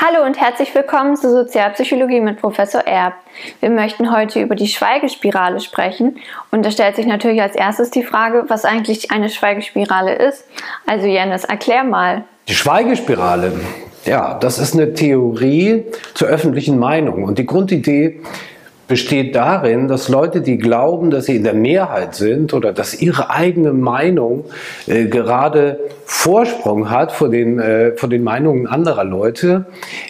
Hallo 0.00 0.24
und 0.24 0.40
herzlich 0.40 0.72
willkommen 0.76 1.16
zur 1.16 1.32
Sozialpsychologie 1.32 2.20
mit 2.20 2.40
Professor 2.40 2.82
Erb. 2.82 3.14
Wir 3.58 3.68
möchten 3.68 4.14
heute 4.16 4.40
über 4.40 4.54
die 4.54 4.68
Schweigespirale 4.68 5.58
sprechen 5.58 6.18
und 6.52 6.64
da 6.64 6.70
stellt 6.70 6.94
sich 6.94 7.06
natürlich 7.06 7.42
als 7.42 7.56
erstes 7.56 7.90
die 7.90 8.04
Frage, 8.04 8.44
was 8.46 8.64
eigentlich 8.64 9.10
eine 9.10 9.28
Schweigespirale 9.28 10.14
ist. 10.14 10.44
Also 10.86 11.08
Janis, 11.08 11.42
erklär 11.42 11.82
mal. 11.82 12.22
Die 12.46 12.54
Schweigespirale, 12.54 13.52
ja, 14.04 14.34
das 14.34 14.60
ist 14.60 14.74
eine 14.74 14.94
Theorie 14.94 15.86
zur 16.14 16.28
öffentlichen 16.28 16.78
Meinung 16.78 17.24
und 17.24 17.36
die 17.40 17.46
Grundidee 17.46 18.20
besteht 18.88 19.36
darin, 19.36 19.86
dass 19.86 20.08
Leute, 20.08 20.40
die 20.40 20.56
glauben, 20.56 21.10
dass 21.10 21.26
sie 21.26 21.36
in 21.36 21.44
der 21.44 21.54
Mehrheit 21.54 22.14
sind 22.14 22.54
oder 22.54 22.72
dass 22.72 23.00
ihre 23.00 23.30
eigene 23.30 23.72
Meinung 23.72 24.46
äh, 24.86 25.04
gerade 25.04 25.78
Vorsprung 26.04 26.90
hat 26.90 27.12
vor 27.12 27.28
den, 27.28 27.60
äh, 27.60 27.92
vor 27.92 28.08
den 28.08 28.24
Meinungen 28.24 28.66
anderer 28.66 29.04
Leute, 29.04 29.66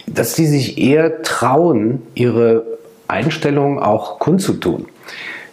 dass 0.07 0.35
die 0.35 0.47
sich 0.47 0.79
eher 0.79 1.23
trauen, 1.23 2.03
ihre 2.15 2.65
Einstellung 3.09 3.83
auch 3.83 4.21
kundzutun. 4.21 4.87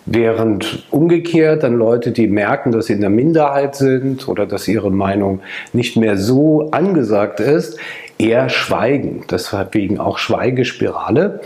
Während 0.08 0.86
umgekehrt 0.92 1.64
dann 1.64 1.74
Leute, 1.74 2.12
die 2.12 2.28
merken, 2.28 2.72
dass 2.72 2.86
sie 2.86 2.94
in 2.94 3.02
der 3.02 3.10
Minderheit 3.10 3.76
sind 3.76 4.28
oder 4.28 4.46
dass 4.46 4.68
ihre 4.68 4.92
Meinung 4.92 5.40
nicht 5.74 5.98
mehr 5.98 6.16
so 6.16 6.70
angesagt 6.70 7.40
ist, 7.40 7.80
eher 8.20 8.50
schweigen. 8.50 9.24
Deswegen 9.32 10.00
auch 10.00 10.20
Schweigespirale. 10.20 11.42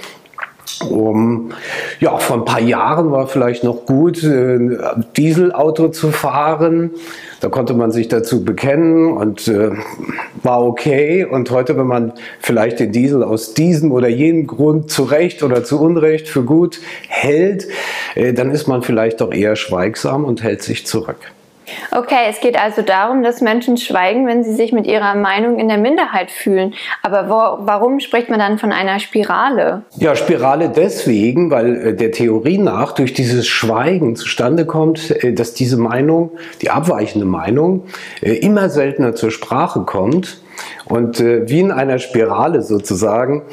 Um, 0.90 1.52
ja, 2.00 2.18
vor 2.18 2.38
ein 2.38 2.46
paar 2.46 2.62
Jahren 2.62 3.12
war 3.12 3.28
vielleicht 3.28 3.64
noch 3.64 3.86
gut, 3.86 4.24
äh, 4.24 4.60
Dieselauto 5.18 5.90
zu 5.90 6.12
fahren. 6.12 6.92
Da 7.42 7.50
konnte 7.50 7.74
man 7.74 7.92
sich 7.92 8.08
dazu 8.08 8.44
bekennen 8.44 9.12
und 9.14 9.48
äh, 9.48 9.72
war 10.44 10.66
okay. 10.66 11.26
Und 11.26 11.52
heute, 11.52 11.78
wenn 11.78 11.88
man 11.88 12.14
vielleicht 12.40 12.80
den 12.80 12.92
Diesel 12.92 13.24
aus 13.24 13.54
diesem 13.54 13.92
oder 13.92 14.08
jenem 14.08 14.48
Grund 14.48 14.92
zu 14.92 15.04
Recht 15.04 15.44
oder 15.44 15.64
zu 15.64 15.80
Unrecht 15.80 16.28
für 16.28 16.44
gut 16.44 16.80
hält, 17.08 17.68
äh, 18.16 18.34
dann 18.34 18.52
ist 18.52 18.68
man 18.68 18.82
vielleicht 18.82 19.22
doch 19.22 19.34
eher 19.34 19.56
schweigsam 19.56 20.26
und 20.26 20.44
hält 20.44 20.62
sich 20.62 20.86
zurück. 20.86 21.18
Okay, 21.92 22.28
es 22.30 22.40
geht 22.40 22.58
also 22.60 22.82
darum, 22.82 23.24
dass 23.24 23.42
Menschen 23.42 23.78
schweigen, 23.78 24.28
wenn 24.28 24.44
sie 24.44 24.54
sich 24.54 24.72
mit 24.72 24.86
ihrer 24.86 25.16
Meinung 25.16 25.60
in 25.60 25.68
der 25.68 25.78
Minderheit 25.78 26.32
fühlen. 26.32 26.74
Aber 27.02 27.30
wo, 27.30 27.66
warum 27.66 28.00
spricht 28.00 28.30
man 28.30 28.40
dann 28.40 28.58
von 28.58 28.72
einer 28.72 29.00
Spirale? 29.00 29.84
Ja, 29.98 30.16
Spirale 30.16 30.70
deswegen, 30.70 31.52
weil 31.52 31.88
äh, 31.88 31.96
der 31.96 32.12
Theorie 32.12 32.58
nach 32.58 32.94
durch 32.94 33.14
dieses 33.14 33.48
Schweigen 33.48 34.16
zustande 34.16 34.66
kommt, 34.66 35.12
äh, 35.24 35.34
dass 35.34 35.54
diese 35.54 35.78
Meinung, 35.78 36.32
die 36.62 36.70
abweichende 36.70 37.26
Meinung, 37.26 37.84
äh, 38.22 38.34
immer 38.34 38.70
seltener 38.70 39.16
zur 39.16 39.32
Sprache 39.32 39.82
kommt 39.82 40.42
und 40.86 41.20
wie 41.20 41.60
in 41.60 41.72
einer 41.72 42.00
Spirale 42.00 42.62
sozusagen 42.62 43.44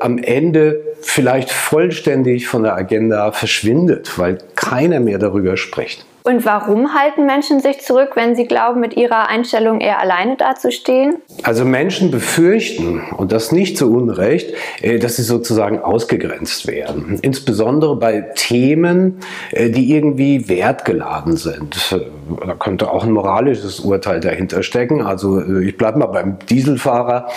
am 0.00 0.16
Ende 0.16 0.80
vielleicht 1.02 1.50
vollständig 1.50 2.46
von 2.46 2.62
der 2.62 2.74
Agenda 2.74 3.30
verschwindet, 3.32 4.18
weil 4.18 4.38
keiner 4.54 5.00
mehr 5.00 5.18
darüber 5.18 5.58
spricht. 5.58 6.06
Und 6.26 6.46
warum 6.46 6.94
halten 6.94 7.26
Menschen 7.26 7.60
sich 7.60 7.82
zurück, 7.82 8.12
wenn 8.14 8.34
sie 8.34 8.46
glauben, 8.46 8.80
mit 8.80 8.96
ihrer 8.96 9.28
Einstellung 9.28 9.82
eher 9.82 10.00
alleine 10.00 10.38
dazustehen? 10.38 11.16
Also 11.42 11.66
Menschen 11.66 12.10
befürchten, 12.10 13.02
und 13.14 13.30
das 13.30 13.52
nicht 13.52 13.76
zu 13.76 13.92
Unrecht, 13.92 14.54
äh, 14.80 14.98
dass 14.98 15.16
sie 15.16 15.22
sozusagen 15.22 15.80
ausgegrenzt 15.80 16.66
werden. 16.66 17.18
Insbesondere 17.20 17.96
bei 17.96 18.22
Themen, 18.36 19.18
äh, 19.50 19.68
die 19.68 19.94
irgendwie 19.94 20.48
wertgeladen 20.48 21.36
sind. 21.36 21.94
Da 22.40 22.54
könnte 22.54 22.90
auch 22.90 23.04
ein 23.04 23.12
moralisches 23.12 23.80
Urteil 23.80 24.20
dahinter 24.20 24.62
stecken. 24.62 25.02
Also 25.02 25.40
äh, 25.40 25.68
ich 25.68 25.76
bleibe 25.76 25.98
mal 25.98 26.06
beim 26.06 26.38
Dieselfahrer. 26.48 27.28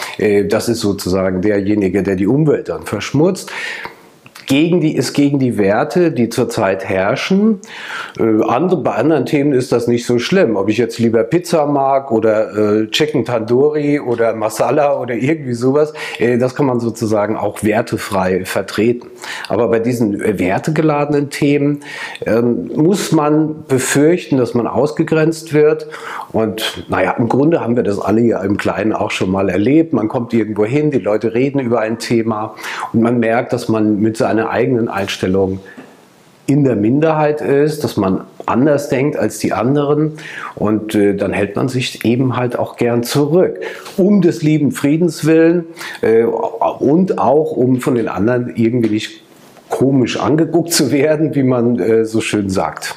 Das 0.46 0.70
ist 0.70 0.80
sozusagen 0.80 1.42
derjenige, 1.42 2.04
der 2.04 2.16
die 2.16 2.28
Umwelt 2.28 2.70
dann 2.70 2.86
verschmutzt 2.86 3.52
gegen 4.48 4.80
die, 4.80 4.96
ist 4.96 5.14
gegen 5.14 5.40
die 5.40 5.58
Werte, 5.58 6.12
die 6.12 6.30
zurzeit 6.30 6.86
herrschen. 6.86 7.60
Äh, 8.18 8.44
andere, 8.48 8.82
bei 8.82 8.96
anderen 8.96 9.26
Themen 9.26 9.52
ist 9.52 9.72
das 9.74 9.88
nicht 9.88 10.06
so 10.06 10.20
schlimm. 10.20 10.56
Ob 10.56 10.70
ich 10.70 10.78
jetzt 10.78 11.00
lieber 11.00 11.24
Pizza 11.24 11.66
mag 11.66 12.12
oder 12.12 12.56
äh, 12.56 12.88
Chicken 12.88 13.26
Tandoori 13.26 14.00
oder 14.00 14.34
Masala 14.34 14.98
oder 15.00 15.16
irgendwie 15.16 15.54
sowas, 15.54 15.94
äh, 16.18 16.38
das 16.38 16.56
kann 16.56 16.66
man 16.66 16.80
sozusagen 16.80 17.36
auch 17.36 17.62
wertefrei 17.64 18.46
vertreten. 18.46 19.08
Aber 19.50 19.68
bei 19.68 19.80
diesen 19.80 20.22
äh, 20.22 20.40
wertegeladenen 20.40 21.30
Themen 21.30 21.82
ähm, 22.26 22.72
muss 22.74 23.12
man 23.12 23.66
befürchten, 23.68 24.38
dass 24.38 24.54
man 24.54 24.66
ausgegrenzt 24.66 25.54
wird. 25.54 25.88
Und 26.32 26.86
naja, 26.88 27.12
im 27.18 27.28
Grunde 27.28 27.60
haben 27.60 27.76
wir 27.76 27.84
das 27.84 28.00
alle 28.00 28.22
ja 28.22 28.42
im 28.42 28.56
Kleinen 28.56 28.94
auch 28.94 29.12
schon 29.12 29.30
mal 29.30 29.50
erlebt. 29.50 29.92
Man 29.92 30.08
kommt 30.08 30.34
irgendwo 30.34 30.64
hin, 30.64 30.90
die 30.92 31.00
Leute 31.00 31.34
reden 31.34 31.60
über 31.60 31.82
ein 31.82 32.00
Thema 32.00 32.56
und 32.94 33.02
man 33.02 33.20
merkt, 33.20 33.52
dass 33.52 33.68
man 33.68 34.00
mit 34.00 34.16
seinen 34.16 34.37
seiner 34.38 34.50
eigenen 34.50 34.88
Einstellung 34.88 35.60
in 36.46 36.64
der 36.64 36.76
Minderheit 36.76 37.42
ist, 37.42 37.84
dass 37.84 37.98
man 37.98 38.22
anders 38.46 38.88
denkt 38.88 39.18
als 39.18 39.40
die 39.40 39.52
anderen 39.52 40.14
und 40.56 40.96
äh, 40.96 41.14
dann 41.16 41.34
hält 41.34 41.58
man 41.58 41.68
sich 41.68 42.06
eben 42.06 42.38
halt 42.38 42.58
auch 42.58 42.78
gern 42.78 43.04
zurück. 43.04 43.60
Um 43.98 44.22
des 44.22 44.44
lieben 44.44 44.72
Friedens 44.72 45.26
willen 45.26 45.66
äh, 46.02 46.24
und 46.24 47.18
auch 47.18 47.52
um 47.52 47.82
von 47.82 47.96
den 47.96 48.08
anderen 48.08 48.56
irgendwie 48.56 48.92
nicht 48.92 49.24
komisch 49.70 50.18
angeguckt 50.18 50.72
zu 50.72 50.92
werden, 50.92 51.36
wie 51.36 51.44
man 51.44 51.80
äh, 51.80 52.06
so 52.06 52.22
schön 52.22 52.50
sagt. 52.50 52.96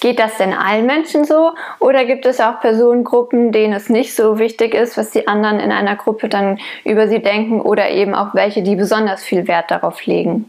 Geht 0.00 0.18
das 0.18 0.36
denn 0.36 0.52
allen 0.52 0.86
Menschen 0.86 1.24
so 1.24 1.52
oder 1.78 2.04
gibt 2.04 2.26
es 2.26 2.40
auch 2.40 2.60
Personengruppen, 2.60 3.52
denen 3.52 3.72
es 3.72 3.88
nicht 3.88 4.14
so 4.14 4.38
wichtig 4.38 4.74
ist, 4.74 4.96
was 4.96 5.10
die 5.10 5.26
anderen 5.26 5.58
in 5.58 5.72
einer 5.72 5.96
Gruppe 5.96 6.28
dann 6.28 6.58
über 6.84 7.08
sie 7.08 7.20
denken 7.20 7.60
oder 7.60 7.90
eben 7.90 8.14
auch 8.14 8.34
welche, 8.34 8.62
die 8.62 8.76
besonders 8.76 9.22
viel 9.22 9.48
Wert 9.48 9.70
darauf 9.70 10.04
legen? 10.06 10.48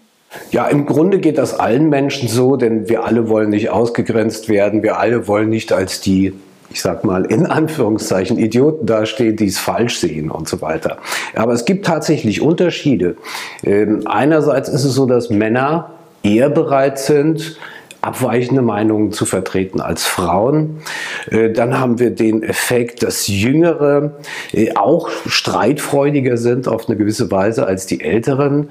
Ja, 0.51 0.67
im 0.67 0.85
Grunde 0.85 1.19
geht 1.19 1.37
das 1.37 1.57
allen 1.57 1.89
Menschen 1.89 2.27
so, 2.27 2.57
denn 2.57 2.89
wir 2.89 3.05
alle 3.05 3.29
wollen 3.29 3.49
nicht 3.49 3.69
ausgegrenzt 3.69 4.49
werden, 4.49 4.83
wir 4.83 4.99
alle 4.99 5.27
wollen 5.27 5.49
nicht 5.49 5.71
als 5.71 6.01
die 6.01 6.33
ich 6.69 6.81
sag 6.81 7.03
mal, 7.03 7.25
in 7.25 7.45
Anführungszeichen 7.45 8.37
Idioten 8.37 8.85
dastehen, 8.85 9.37
die 9.37 9.45
es 9.45 9.57
falsch 9.57 9.99
sehen 9.99 10.29
und 10.29 10.49
so 10.49 10.61
weiter. 10.61 10.97
Aber 11.33 11.53
es 11.53 11.65
gibt 11.65 11.85
tatsächlich 11.85 12.41
Unterschiede. 12.41 13.15
Ähm, 13.63 14.03
einerseits 14.05 14.67
ist 14.69 14.83
es 14.83 14.93
so, 14.93 15.05
dass 15.05 15.29
Männer 15.29 15.91
eher 16.23 16.49
bereit 16.49 16.99
sind, 16.99 17.57
abweichende 18.01 18.61
Meinungen 18.61 19.11
zu 19.11 19.25
vertreten 19.25 19.81
als 19.81 20.05
Frauen. 20.05 20.81
Äh, 21.29 21.51
dann 21.51 21.79
haben 21.79 21.99
wir 21.99 22.11
den 22.11 22.43
Effekt, 22.43 23.03
dass 23.03 23.27
Jüngere 23.27 24.17
äh, 24.53 24.73
auch 24.75 25.09
streitfreudiger 25.25 26.37
sind 26.37 26.67
auf 26.67 26.87
eine 26.87 26.97
gewisse 26.97 27.29
Weise 27.31 27.65
als 27.65 27.85
die 27.85 28.01
Älteren. 28.01 28.69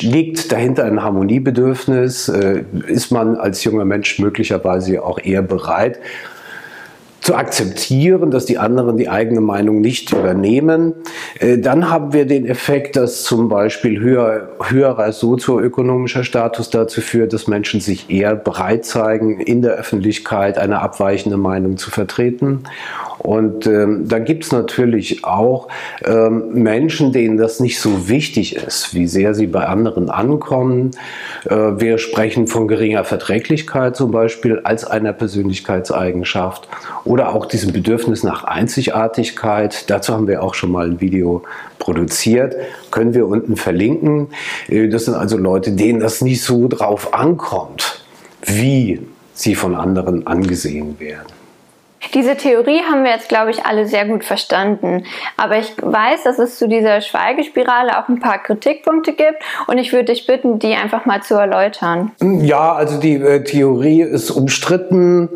Liegt 0.00 0.52
dahinter 0.52 0.84
ein 0.84 1.02
Harmoniebedürfnis? 1.02 2.28
Äh, 2.28 2.64
ist 2.86 3.10
man 3.10 3.36
als 3.36 3.64
junger 3.64 3.84
Mensch 3.84 4.18
möglicherweise 4.18 5.02
auch 5.02 5.18
eher 5.18 5.42
bereit, 5.42 5.98
zu 7.30 7.36
akzeptieren, 7.36 8.32
dass 8.32 8.44
die 8.44 8.58
anderen 8.58 8.96
die 8.96 9.08
eigene 9.08 9.40
Meinung 9.40 9.80
nicht 9.80 10.12
übernehmen. 10.12 10.94
Äh, 11.38 11.58
dann 11.58 11.88
haben 11.88 12.12
wir 12.12 12.26
den 12.26 12.44
Effekt, 12.44 12.96
dass 12.96 13.22
zum 13.22 13.48
Beispiel 13.48 14.00
höher, 14.00 14.48
höherer 14.64 15.12
sozioökonomischer 15.12 16.24
Status 16.24 16.70
dazu 16.70 17.00
führt, 17.00 17.32
dass 17.32 17.46
Menschen 17.46 17.80
sich 17.80 18.10
eher 18.10 18.34
bereit 18.34 18.84
zeigen, 18.84 19.38
in 19.38 19.62
der 19.62 19.74
Öffentlichkeit 19.74 20.58
eine 20.58 20.80
abweichende 20.80 21.36
Meinung 21.36 21.76
zu 21.76 21.92
vertreten. 21.92 22.64
Und 23.22 23.66
ähm, 23.66 24.08
da 24.08 24.18
gibt 24.18 24.44
es 24.44 24.52
natürlich 24.52 25.24
auch 25.24 25.68
ähm, 26.04 26.54
Menschen, 26.54 27.12
denen 27.12 27.36
das 27.36 27.60
nicht 27.60 27.78
so 27.78 28.08
wichtig 28.08 28.56
ist, 28.56 28.94
wie 28.94 29.06
sehr 29.06 29.34
sie 29.34 29.46
bei 29.46 29.66
anderen 29.66 30.08
ankommen. 30.08 30.92
Äh, 31.44 31.54
wir 31.54 31.98
sprechen 31.98 32.46
von 32.46 32.66
geringer 32.66 33.04
Verträglichkeit 33.04 33.94
zum 33.94 34.10
Beispiel 34.10 34.60
als 34.64 34.86
einer 34.86 35.12
Persönlichkeitseigenschaft 35.12 36.66
oder 37.04 37.34
auch 37.34 37.44
diesem 37.44 37.72
Bedürfnis 37.72 38.22
nach 38.22 38.44
Einzigartigkeit. 38.44 39.90
Dazu 39.90 40.14
haben 40.14 40.26
wir 40.26 40.42
auch 40.42 40.54
schon 40.54 40.72
mal 40.72 40.86
ein 40.86 41.00
Video 41.02 41.42
produziert, 41.78 42.56
können 42.90 43.12
wir 43.12 43.26
unten 43.26 43.56
verlinken. 43.56 44.28
Äh, 44.68 44.88
das 44.88 45.04
sind 45.04 45.14
also 45.14 45.36
Leute, 45.36 45.72
denen 45.72 46.00
das 46.00 46.22
nicht 46.22 46.42
so 46.42 46.68
drauf 46.68 47.12
ankommt, 47.12 48.02
wie 48.46 49.00
sie 49.34 49.54
von 49.54 49.74
anderen 49.74 50.26
angesehen 50.26 50.98
werden. 50.98 51.39
Diese 52.14 52.36
Theorie 52.36 52.80
haben 52.90 53.04
wir 53.04 53.12
jetzt, 53.12 53.28
glaube 53.28 53.50
ich, 53.50 53.64
alle 53.64 53.86
sehr 53.86 54.06
gut 54.06 54.24
verstanden. 54.24 55.04
Aber 55.36 55.58
ich 55.58 55.74
weiß, 55.80 56.24
dass 56.24 56.38
es 56.38 56.58
zu 56.58 56.68
dieser 56.68 57.00
Schweigespirale 57.00 57.98
auch 57.98 58.08
ein 58.08 58.18
paar 58.18 58.38
Kritikpunkte 58.38 59.12
gibt 59.12 59.36
und 59.66 59.78
ich 59.78 59.92
würde 59.92 60.06
dich 60.06 60.26
bitten, 60.26 60.58
die 60.58 60.74
einfach 60.74 61.06
mal 61.06 61.22
zu 61.22 61.34
erläutern. 61.34 62.12
Ja, 62.20 62.72
also 62.72 62.98
die 62.98 63.14
äh, 63.14 63.44
Theorie 63.44 64.02
ist 64.02 64.30
umstritten. 64.30 65.28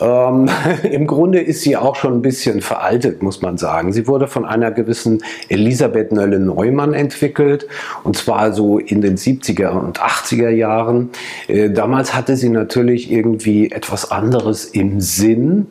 Ähm, 0.00 0.48
Im 0.82 1.06
Grunde 1.06 1.40
ist 1.40 1.62
sie 1.62 1.76
auch 1.76 1.96
schon 1.96 2.14
ein 2.14 2.22
bisschen 2.22 2.60
veraltet, 2.60 3.22
muss 3.22 3.42
man 3.42 3.58
sagen. 3.58 3.92
Sie 3.92 4.06
wurde 4.06 4.28
von 4.28 4.44
einer 4.44 4.70
gewissen 4.70 5.22
Elisabeth 5.48 6.12
Nölle-Neumann 6.12 6.94
entwickelt 6.94 7.66
und 8.04 8.16
zwar 8.16 8.52
so 8.52 8.78
in 8.78 9.00
den 9.00 9.16
70er 9.16 9.70
und 9.70 10.00
80er 10.00 10.50
Jahren. 10.50 11.10
Äh, 11.48 11.70
damals 11.70 12.14
hatte 12.14 12.36
sie 12.36 12.48
natürlich 12.48 13.10
irgendwie 13.10 13.70
etwas 13.70 14.10
anderes 14.10 14.64
im 14.64 15.00
Sinn. 15.00 15.66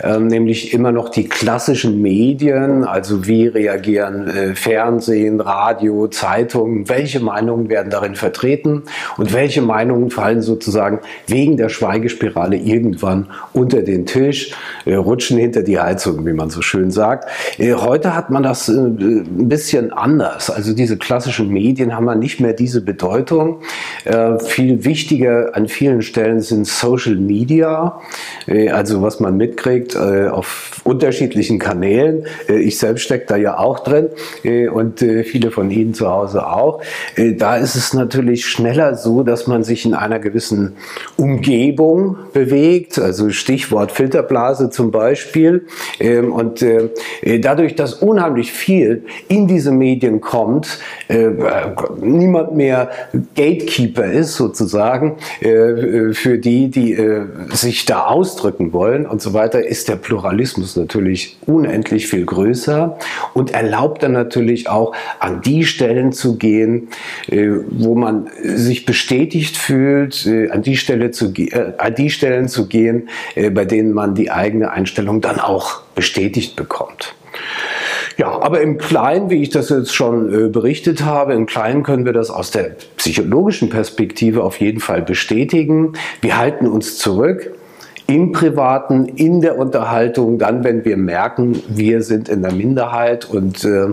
Äh, 0.00 0.18
nämlich 0.18 0.72
immer 0.72 0.92
noch 0.92 1.08
die 1.08 1.28
klassischen 1.28 2.00
Medien, 2.00 2.84
also 2.84 3.26
wie 3.26 3.46
reagieren 3.46 4.28
äh, 4.28 4.54
Fernsehen, 4.54 5.40
Radio, 5.40 6.08
Zeitungen, 6.08 6.88
welche 6.88 7.20
Meinungen 7.20 7.68
werden 7.68 7.90
darin 7.90 8.14
vertreten 8.14 8.84
und 9.16 9.32
welche 9.32 9.62
Meinungen 9.62 10.10
fallen 10.10 10.42
sozusagen 10.42 11.00
wegen 11.26 11.56
der 11.56 11.68
Schweigespirale 11.68 12.56
irgendwann 12.56 13.30
unter 13.52 13.82
den 13.82 14.06
Tisch, 14.06 14.52
äh, 14.84 14.94
rutschen 14.94 15.38
hinter 15.38 15.62
die 15.62 15.78
Heizung, 15.78 16.24
wie 16.26 16.32
man 16.32 16.50
so 16.50 16.62
schön 16.62 16.90
sagt. 16.90 17.28
Äh, 17.58 17.74
heute 17.74 18.14
hat 18.14 18.30
man 18.30 18.42
das 18.42 18.68
ein 18.68 19.48
bisschen 19.48 19.92
anders. 19.92 20.50
Also 20.50 20.74
diese 20.74 20.96
klassischen 20.96 21.48
Medien 21.48 21.94
haben 21.94 22.06
nicht 22.14 22.40
mehr 22.40 22.52
diese 22.52 22.82
Bedeutung. 22.82 23.60
Äh, 24.04 24.38
viel 24.40 24.84
wichtiger 24.84 25.54
an 25.54 25.68
vielen 25.68 26.02
Stellen 26.02 26.40
sind 26.40 26.66
Social 26.66 27.14
Media, 27.14 28.00
äh, 28.46 28.70
also 28.70 29.02
was 29.02 29.20
man 29.20 29.36
mitkriegt 29.36 29.94
äh, 29.94 30.28
auf 30.28 30.80
unterschiedlichen 30.84 31.58
Kanälen. 31.58 32.26
Äh, 32.48 32.58
ich 32.60 32.78
selbst 32.78 33.02
stecke 33.02 33.26
da 33.26 33.36
ja 33.36 33.58
auch 33.58 33.80
drin 33.80 34.08
und 34.72 35.00
viele 35.00 35.50
von 35.50 35.70
Ihnen 35.70 35.94
zu 35.94 36.08
Hause 36.08 36.46
auch. 36.46 36.82
Da 37.16 37.56
ist 37.56 37.74
es 37.74 37.92
natürlich 37.94 38.46
schneller 38.46 38.94
so, 38.94 39.22
dass 39.22 39.46
man 39.46 39.62
sich 39.62 39.84
in 39.84 39.94
einer 39.94 40.18
gewissen 40.18 40.76
Umgebung 41.16 42.16
bewegt, 42.32 42.98
also 42.98 43.30
Stichwort 43.30 43.92
Filterblase 43.92 44.70
zum 44.70 44.90
Beispiel. 44.90 45.66
Ähm, 46.00 46.32
und 46.32 46.64
dadurch, 47.40 47.76
dass 47.76 47.94
unheimlich 47.94 48.52
viel 48.52 49.04
in 49.28 49.46
diese 49.46 49.70
Medien 49.70 50.20
kommt, 50.20 50.78
niemand 52.00 52.54
mehr 52.54 52.90
Gatekeeper 53.34 53.91
ist 53.98 54.36
sozusagen 54.36 55.16
für 55.40 56.38
die, 56.38 56.70
die 56.70 56.98
sich 57.50 57.84
da 57.84 58.06
ausdrücken 58.06 58.72
wollen 58.72 59.06
und 59.06 59.20
so 59.20 59.34
weiter, 59.34 59.64
ist 59.66 59.88
der 59.88 59.96
Pluralismus 59.96 60.76
natürlich 60.76 61.36
unendlich 61.46 62.08
viel 62.08 62.24
größer 62.24 62.98
und 63.34 63.52
erlaubt 63.52 64.02
dann 64.02 64.12
natürlich 64.12 64.68
auch 64.68 64.94
an 65.18 65.40
die 65.42 65.64
Stellen 65.64 66.12
zu 66.12 66.36
gehen, 66.36 66.88
wo 67.28 67.94
man 67.94 68.28
sich 68.42 68.86
bestätigt 68.86 69.56
fühlt, 69.56 70.28
an 70.50 70.62
die, 70.62 70.76
Stelle 70.76 71.10
zu, 71.10 71.32
an 71.78 71.94
die 71.94 72.10
Stellen 72.10 72.48
zu 72.48 72.66
gehen, 72.66 73.08
bei 73.52 73.64
denen 73.64 73.92
man 73.92 74.14
die 74.14 74.30
eigene 74.30 74.70
Einstellung 74.70 75.20
dann 75.20 75.40
auch 75.40 75.82
bestätigt 75.94 76.56
bekommt. 76.56 77.14
Ja, 78.22 78.40
aber 78.40 78.60
im 78.60 78.78
Kleinen, 78.78 79.30
wie 79.30 79.42
ich 79.42 79.50
das 79.50 79.68
jetzt 79.68 79.92
schon 79.92 80.32
äh, 80.32 80.48
berichtet 80.48 81.04
habe, 81.04 81.34
im 81.34 81.46
Kleinen 81.46 81.82
können 81.82 82.04
wir 82.04 82.12
das 82.12 82.30
aus 82.30 82.52
der 82.52 82.76
psychologischen 82.96 83.68
Perspektive 83.68 84.44
auf 84.44 84.60
jeden 84.60 84.78
Fall 84.78 85.02
bestätigen. 85.02 85.94
Wir 86.20 86.38
halten 86.38 86.68
uns 86.68 86.98
zurück 86.98 87.52
im 88.06 88.30
Privaten, 88.30 89.06
in 89.06 89.40
der 89.40 89.58
Unterhaltung, 89.58 90.38
dann, 90.38 90.62
wenn 90.62 90.84
wir 90.84 90.96
merken, 90.96 91.64
wir 91.66 92.04
sind 92.04 92.28
in 92.28 92.42
der 92.42 92.52
Minderheit 92.52 93.28
und 93.28 93.64
äh, 93.64 93.88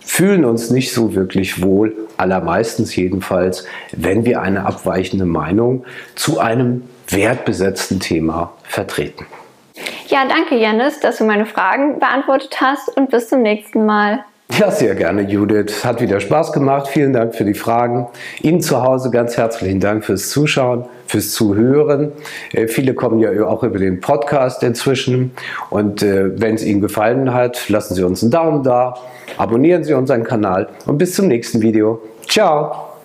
fühlen 0.00 0.44
uns 0.44 0.70
nicht 0.70 0.92
so 0.92 1.14
wirklich 1.14 1.62
wohl, 1.62 1.94
allermeistens 2.16 2.96
jedenfalls, 2.96 3.66
wenn 3.92 4.24
wir 4.24 4.42
eine 4.42 4.66
abweichende 4.66 5.26
Meinung 5.26 5.84
zu 6.16 6.40
einem 6.40 6.82
wertbesetzten 7.06 8.00
Thema 8.00 8.52
vertreten. 8.64 9.26
Ja, 10.14 10.28
danke 10.28 10.54
Janis, 10.54 11.00
dass 11.00 11.18
du 11.18 11.24
meine 11.24 11.44
Fragen 11.44 11.98
beantwortet 11.98 12.60
hast 12.60 12.96
und 12.96 13.10
bis 13.10 13.30
zum 13.30 13.42
nächsten 13.42 13.84
Mal. 13.84 14.24
Ja, 14.56 14.70
sehr 14.70 14.94
gerne, 14.94 15.22
Judith. 15.22 15.84
Hat 15.84 16.00
wieder 16.00 16.20
Spaß 16.20 16.52
gemacht. 16.52 16.86
Vielen 16.86 17.12
Dank 17.12 17.34
für 17.34 17.44
die 17.44 17.54
Fragen. 17.54 18.06
Ihnen 18.40 18.60
zu 18.60 18.80
Hause 18.80 19.10
ganz 19.10 19.36
herzlichen 19.36 19.80
Dank 19.80 20.04
fürs 20.04 20.30
Zuschauen, 20.30 20.84
fürs 21.08 21.32
Zuhören. 21.32 22.12
Äh, 22.52 22.68
viele 22.68 22.94
kommen 22.94 23.18
ja 23.18 23.44
auch 23.44 23.64
über 23.64 23.80
den 23.80 24.00
Podcast 24.00 24.62
inzwischen. 24.62 25.32
Und 25.70 26.04
äh, 26.04 26.40
wenn 26.40 26.54
es 26.54 26.64
Ihnen 26.64 26.80
gefallen 26.80 27.34
hat, 27.34 27.68
lassen 27.68 27.96
Sie 27.96 28.04
uns 28.04 28.22
einen 28.22 28.30
Daumen 28.30 28.62
da, 28.62 28.94
abonnieren 29.36 29.82
Sie 29.82 29.94
unseren 29.94 30.22
Kanal 30.22 30.68
und 30.86 30.96
bis 30.96 31.16
zum 31.16 31.26
nächsten 31.26 31.60
Video. 31.60 32.00
Ciao! 32.28 32.84